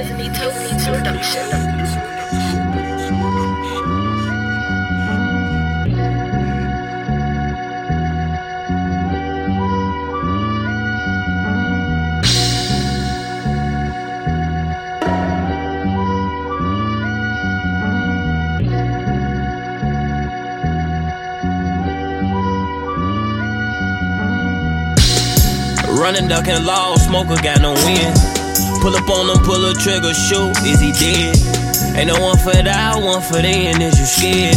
[0.00, 1.42] It's me, Toby, production.
[25.98, 28.37] Running, ducking law, smoker got no win.
[28.80, 31.36] Pull up on him, pull a trigger, shoot, is he dead?
[31.96, 34.56] Ain't no one for that, one for the end, is you scared?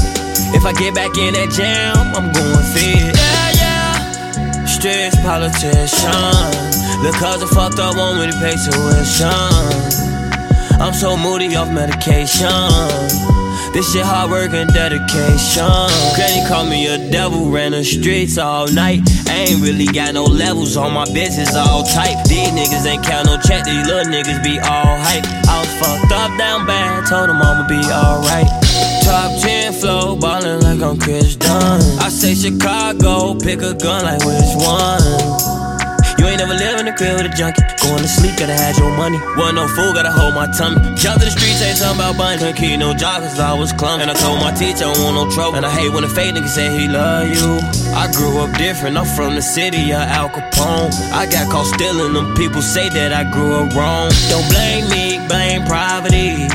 [0.54, 3.16] If I get back in that jam, I'm going fed.
[3.18, 4.66] Yeah, yeah.
[4.66, 7.02] Stress politician.
[7.02, 9.31] Look, cause I fucked up, want me to pay tuition.
[10.80, 13.30] I'm so moody off medication.
[13.73, 15.63] This shit hard work and dedication.
[16.16, 18.99] Granny called me a devil, ran the streets all night.
[19.27, 22.21] I ain't really got no levels on my business, all tight.
[22.27, 25.23] These niggas ain't count no check, these little niggas be all hype.
[25.47, 28.47] I was fucked up down bad, told them I'ma be alright.
[29.05, 31.80] Top 10 flow, ballin' like I'm Chris Dunn.
[32.00, 35.70] I say Chicago, pick a gun like which one?
[37.02, 37.66] Crib with a junkie.
[37.81, 39.17] Going to sleep, gotta have your money.
[39.33, 40.77] Wasn't no oh fool, gotta hold my tummy.
[40.94, 42.38] Jump to the streets, ain't something about bunny.
[42.53, 44.03] Couldn't no job, cause I was clumsy.
[44.03, 45.57] And I told my teacher I want no trouble.
[45.57, 47.57] And I hate when a fake nigga say he love you.
[47.97, 50.94] I grew up different, I'm from the city of Al Capone.
[51.11, 54.13] I got caught stealing them, people say that I grew up wrong.
[54.29, 56.45] Don't blame me, blame poverty.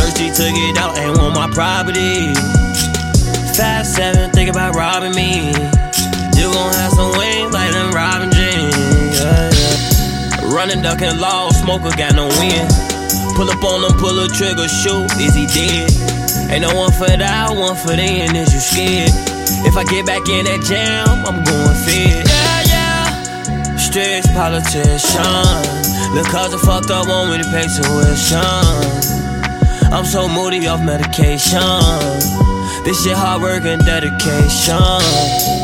[0.00, 2.32] Thirsty to get out, ain't want my property.
[3.52, 5.52] Five seven, think about robbing me.
[6.38, 7.52] You gon' have some wings
[10.58, 12.66] Running, ducking law, smoker got no win.
[13.36, 15.86] Pull up on them, pull a trigger, shoot, is he dead?
[16.50, 19.12] Ain't no one for that, one for the end, is you scared?
[19.62, 22.26] If I get back in that jam, I'm going fed.
[22.26, 23.76] Yeah, yeah.
[23.76, 25.22] Stress politician.
[26.18, 28.42] Look, cause I fucked up, me to pay tuition.
[29.94, 31.62] I'm so moody off medication.
[32.82, 35.57] This shit hard work and dedication.